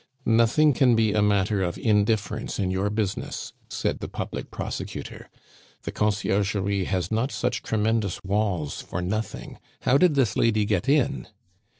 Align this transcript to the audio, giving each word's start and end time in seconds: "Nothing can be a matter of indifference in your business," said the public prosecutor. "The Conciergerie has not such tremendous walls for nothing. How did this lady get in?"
"Nothing 0.25 0.73
can 0.73 0.95
be 0.95 1.13
a 1.13 1.21
matter 1.21 1.61
of 1.61 1.77
indifference 1.77 2.57
in 2.57 2.71
your 2.71 2.89
business," 2.89 3.53
said 3.69 3.99
the 3.99 4.07
public 4.07 4.49
prosecutor. 4.49 5.29
"The 5.83 5.91
Conciergerie 5.91 6.85
has 6.85 7.11
not 7.11 7.31
such 7.31 7.61
tremendous 7.61 8.19
walls 8.23 8.81
for 8.81 9.03
nothing. 9.03 9.59
How 9.81 9.99
did 9.99 10.15
this 10.15 10.35
lady 10.35 10.65
get 10.65 10.89
in?" 10.89 11.27